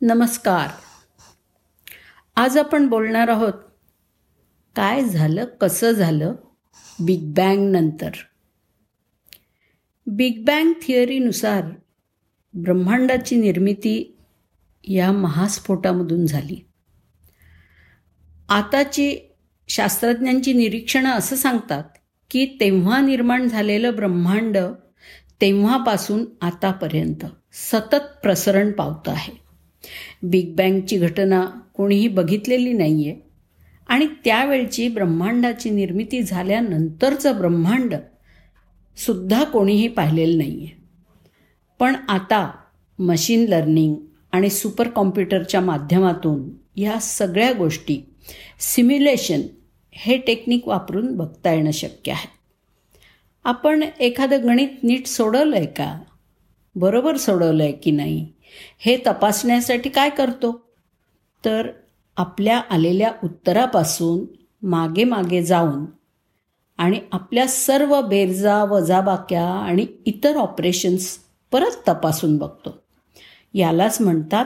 [0.00, 0.68] नमस्कार.
[2.36, 3.52] आज आपण बोलणार आहोत
[4.76, 6.34] काय झालं कसं झालं
[7.00, 8.10] बिग बँग नंतर?
[10.06, 11.64] बिग बँग थिअरीनुसार
[12.54, 14.18] ब्रह्मांडाची निर्मिती
[14.84, 16.68] या महास्फोटामधून झाली.
[18.48, 19.34] आताची
[19.68, 21.84] शास्त्रज्ञांची निरीक्षणं असं सांगतात
[22.30, 24.58] की तेव्हा निर्माण झालेलं ब्रह्मांड
[25.40, 29.47] तेव्हापासून आतापर्यंत सतत प्रसरण पावतं आहे.
[30.22, 33.20] बिग बँगची घटना कोणीही बघितलेली नाही आहे
[33.88, 37.94] आणि त्यावेळची ब्रह्मांडाची निर्मिती झाल्यानंतरचं ब्रह्मांड
[38.96, 40.76] सुद्धा कोणीही पाहिलेलं नाही आहे
[41.78, 42.50] पण आता
[42.98, 43.94] मशीन लर्निंग
[44.32, 48.00] आणि सुपर कॉम्प्युटरच्या माध्यमातून या सगळ्या गोष्टी
[48.60, 49.40] सिम्युलेशन
[49.92, 52.28] हे टेक्निक वापरून बघता येणं शक्य आहे.
[53.44, 56.02] आपण एखादं गणित नीट सोडवलं आहे का?
[56.74, 58.28] बरोबर सोडवलं आहे की नाही?
[58.78, 60.60] हे तपासण्यासाठी काय करतो?
[61.44, 61.68] तर
[62.16, 64.24] आपल्या आलेल्या उत्तरापासून
[64.66, 65.84] मागे मागे जाऊन
[66.78, 71.18] आणि आपल्या सर्व बेरजा वजाबाक्या आणि इतर ऑपरेशन्स
[71.52, 72.82] परत तपासून बघतो.
[73.54, 74.44] यालाच म्हणतात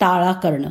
[0.00, 0.70] ताळा करणं.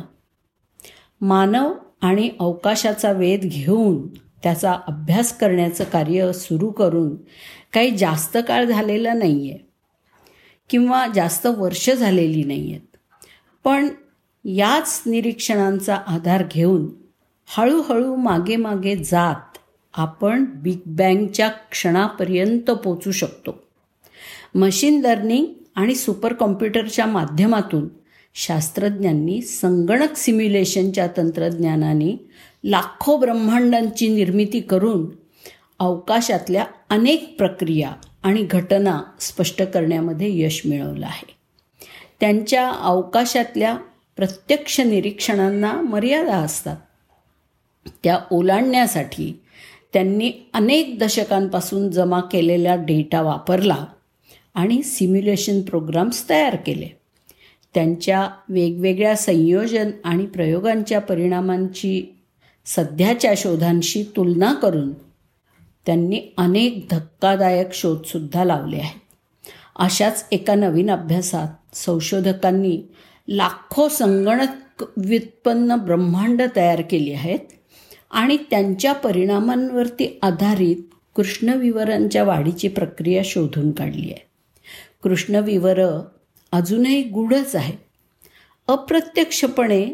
[1.20, 4.06] मानव आणि अवकाशाचा वेध घेऊन
[4.42, 7.16] त्याचा अभ्यास करण्याचं कार्य सुरू करून
[7.72, 9.65] काही जास्त काळ झालेला नाही आहे
[10.70, 12.96] किंवा जास्त वर्ष झालेली नाही आहेत
[13.64, 13.88] पण
[14.44, 16.86] याच निरीक्षणांचा आधार घेऊन
[17.46, 19.58] हळूहळू मागे मागे जात
[19.94, 23.62] आपण बिग बँगच्या क्षणापर्यंत पोचू शकतो.
[24.54, 27.88] मशीन लर्निंग आणि सुपर कॉम्प्युटरच्या माध्यमातून
[28.34, 32.30] शास्त्रज्ञांनी संगणक सिम्युलेशनच्या तंत्रज्ञानाने
[32.64, 35.06] लाखो ब्रह्मांडांची निर्मिती करून
[35.78, 37.92] अवकाशातल्या अनेक प्रक्रिया
[38.26, 41.36] आणि घटना स्पष्ट करण्यामध्ये यश मिळवलं आहे.
[42.20, 43.76] त्यांच्या अवकाशातल्या
[44.16, 46.76] प्रत्यक्ष निरीक्षणांना मर्यादा असतात.
[48.04, 49.40] त्या ओलांडण्यासाठी
[49.92, 53.84] त्यांनी अनेक दशकांपासून जमा केलेला डेटा वापरला
[54.54, 56.88] आणि सिम्युलेशन प्रोग्राम्स तयार केले.
[57.74, 62.16] त्यांच्या वेगवेगळ्या संयोजन आणि प्रयोगांच्या परिणामांची
[62.66, 64.92] सध्याच्या शोधांशी तुलना करून
[65.86, 69.00] त्यांनी अनेक धक्कादायक शोधसुद्धा लावले आहेत.
[69.76, 72.82] अशाच एका नवीन अभ्यासात संशोधकांनी
[73.28, 77.38] लाखो संगणक व्युत्पन्न ब्रह्मांड तयार केली आहेत
[78.10, 80.76] आणि त्यांच्या परिणामांवरती आधारित
[81.16, 84.26] कृष्णविवरांच्या वाढीची प्रक्रिया शोधून काढली आहे.
[85.02, 86.00] कृष्णविवरं
[86.52, 87.74] अजूनही गूढच आहे
[88.68, 89.86] अप्रत्यक्षपणे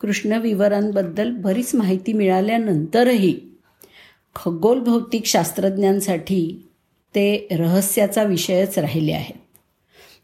[0.00, 3.47] कृष्णविवरांबद्दल बरीच माहिती मिळाल्यानंतरही
[4.34, 6.68] खगोल भौतिक शास्त्रज्ञांसाठी
[7.14, 9.40] ते रहस्याचा विषयच राहिले आहेत.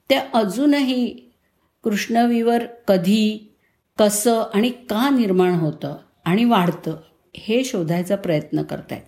[0.08, 1.06] त्या अजूनही
[1.84, 3.54] कृष्णवीवर कधी
[3.98, 6.96] कसं आणि का निर्माण होतं आणि वाढतं
[7.36, 9.02] हे शोधायचा प्रयत्न करत आहेत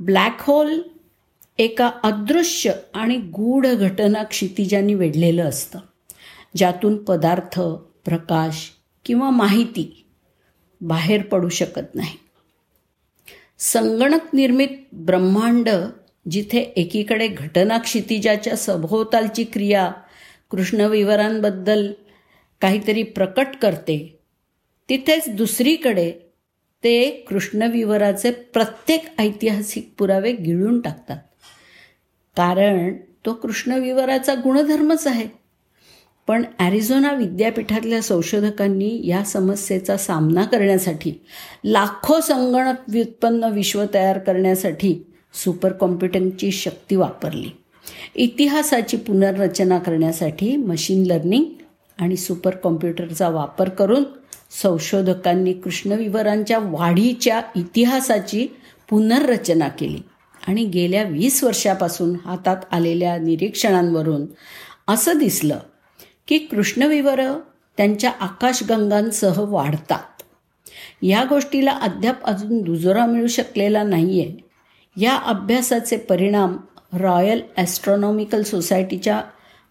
[0.00, 0.80] ब्लॅक होल
[1.58, 5.78] एका अदृश्य आणि गूढ घटना क्षितिजांनी वेढलेलं असतं
[6.56, 7.60] ज्यातून पदार्थ
[8.04, 8.70] प्रकाश
[9.04, 10.06] किंवा माहिती
[10.80, 12.16] बाहेर पडू शकत नाही.
[13.62, 15.68] संगणक निर्मित ब्रह्मांड
[16.30, 19.92] जिथे एकीकडे घटना क्षितिजाच्या सभोवतालची क्रिया
[20.50, 21.92] कृष्णविवरांबद्दल
[22.60, 24.20] काहीतरी प्रकट करते
[24.88, 26.12] तिथेच दुसरीकडे
[26.84, 31.18] ते कृष्णविवराचे प्रत्येक ऐतिहासिक पुरावे गिळून टाकतात.
[32.36, 35.39] कारण तो कृष्णविवराचा गुणधर्मच आहे.
[36.26, 41.12] पण ॲरिझोना विद्यापीठातल्या संशोधकांनी या समस्येचा सामना करण्यासाठी
[41.64, 47.50] लाखो संगणक व्युत्पन्न विश्व तयार करण्यासाठी सुपर कॉम्प्युटिंगची शक्ती वापरली.
[48.14, 51.44] इतिहासाची पुनर्रचना करण्यासाठी मशीन लर्निंग
[51.98, 54.04] आणि सुपर कॉम्प्युटरचा वापर करून
[54.62, 58.46] संशोधकांनी कृष्णविवरांच्या वाढीच्या इतिहासाची
[58.90, 59.98] पुनर्रचना केली.
[60.48, 64.26] आणि गेल्या वीस वर्षापासून हातात आलेल्या निरीक्षणांवरून
[64.88, 65.58] असं दिसलं
[66.30, 67.20] की कृष्णविवर
[67.78, 70.22] त्यांच्या आकाशगंगांसह वाढतात.
[71.02, 76.56] या गोष्टीला अद्याप अजून दुजोरा मिळू शकलेला नाही आहे या अभ्यासाचे परिणाम
[76.92, 79.20] रॉयल ॲस्ट्रॉनॉमिकल सोसायटीच्या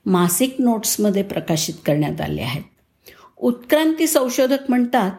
[0.05, 2.63] मासिक नोट्समध्ये प्रकाशित करण्यात आले आहेत.
[3.37, 5.11] उत्क्रांती संशोधक म्हणतात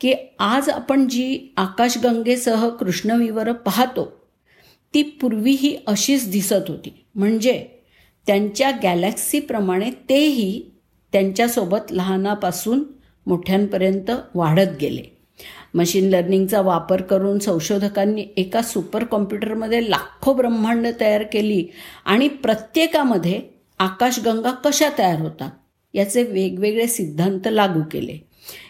[0.00, 4.04] की आज आपण जी आकाशगंगेसह कृष्णविवरं पाहतो
[4.94, 7.04] ती पूर्वीही अशीच दिसत होती.
[7.14, 7.64] म्हणजे
[8.26, 10.70] त्यांच्या गॅलेक्सीप्रमाणे तेही
[11.12, 12.84] त्यांच्यासोबत लहानापासून
[13.26, 15.02] मोठ्यांपर्यंत वाढत गेले.
[15.74, 21.66] मशीन लर्निंगचा वापर करून संशोधकांनी एका सुपर कॉम्प्युटरमध्ये लाखो ब्रह्मांड तयार केली
[22.04, 23.40] आणि प्रत्येकामध्ये
[23.78, 25.50] आकाशगंगा कशा तयार होतात
[25.94, 28.18] याचे वेगवेगळे सिद्धांत लागू केले.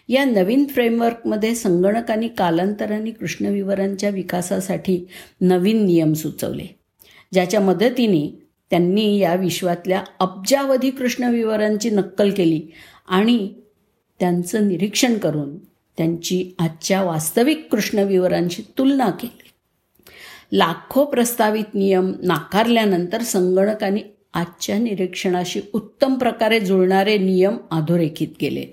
[0.08, 5.06] या नवीन फ्रेमवर्कमध्ये संगणकांनी कालांतराने कृष्णविवरांच्या विकासासाठी
[5.41, 6.67] नवीन नियम सुचवले
[7.32, 12.62] ज्याच्या मदतीने त्यांनी या विश्वातल्या अब्जावधी कृष्णविवरांची नक्कल केली
[13.09, 13.55] आणि
[14.20, 15.59] त्यांचं निरीक्षण करून
[15.97, 19.50] त्यांची आजच्या वास्तविक कृष्णविवरांशी तुलना केली.
[20.53, 24.00] लाखो प्रस्तावित नियम नाकारल्यानंतर संगणकांनी
[24.35, 28.67] आजच्या निरीक्षणाशी उत्तम प्रकारे जुळणारे नियम अधोरेखित केले.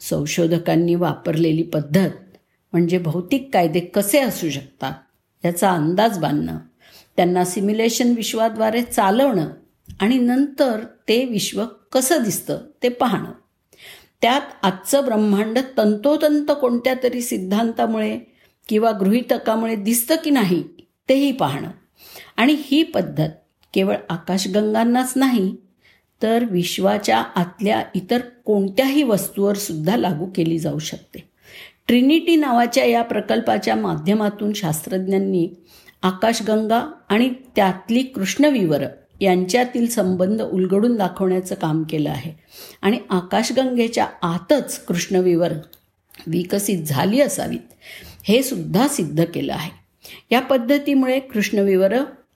[0.00, 2.10] संशोधकांनी वापरलेली पद्धत
[2.72, 4.92] म्हणजे भौतिक कायदे कसे असू शकतात
[5.44, 6.58] याचा अंदाज बांधणं
[7.16, 9.48] त्यांना सिम्युलेशन विश्वाद्वारे चालवणं
[10.00, 13.32] आणि नंतर ते विश्व कसं दिसतं ते पाहणं.
[14.22, 18.18] त्यात आजचं ब्रह्मांड तंतोतंत कोणत्या तरी सिद्धांतामुळे
[18.68, 20.64] किंवा गृहितकामुळे दिसतं की नाही
[21.08, 21.70] तेही पाहणं.
[22.36, 23.28] आणि ही पद्धत
[23.74, 25.56] केवळ आकाशगंगांनाच नाही
[26.22, 31.30] तर विश्वाच्या आतल्या इतर कोणत्याही वस्तूवर सुद्धा लागू केली जाऊ शकते.
[31.88, 35.48] ट्रिनिटी नावाच्या या प्रकल्पाच्या माध्यमातून शास्त्रज्ञांनी
[36.02, 38.82] आकाशगंगा आणि त्यातली कृष्णविवर
[39.20, 42.32] यांच्यातील संबंध उलगडून दाखवण्याचं काम केलं आहे.
[42.82, 45.52] आणि आकाशगंगेच्या आतच कृष्णविवर
[46.26, 47.72] विकसित झाली असावीत
[48.24, 49.70] हे सुद्धा सिद्ध केलं आहे.
[50.30, 51.94] या पद्धतीमुळे कृष्णविवर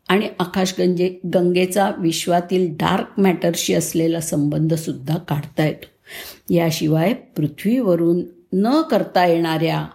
[0.09, 5.87] आणि आकाशगंजे गंगेचा विश्वातील डार्क मॅटरशी असलेला संबंधसुद्धा काढता येतो.
[6.55, 8.23] याशिवाय पृथ्वीवरून
[8.53, 9.87] न करता येणाऱ्या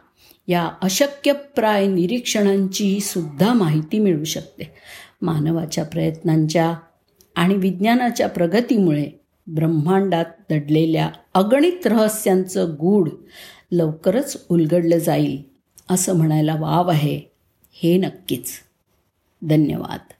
[0.50, 4.74] या अशक्यप्राय निरीक्षणांची सुद्धा माहिती मिळू शकते.
[5.22, 6.75] मानवाच्या प्रयत्नांच्या
[7.36, 9.07] आणि विज्ञानाच्या प्रगतीमुळे
[9.48, 13.10] ब्रह्मांडात दडलेल्या अगणित रहस्यांचं गूढ
[13.72, 15.44] लवकरच उलगडलं जाईल
[15.90, 17.22] असं म्हणायला वाव आहे.
[17.74, 18.46] हे नक्कीच.
[19.42, 20.13] धन्यवाद.